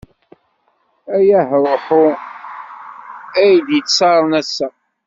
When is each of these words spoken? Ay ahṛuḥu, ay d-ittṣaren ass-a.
Ay 1.15 1.29
ahṛuḥu, 1.39 2.05
ay 3.41 3.51
d-ittṣaren 3.67 4.31
ass-a. 4.41 4.67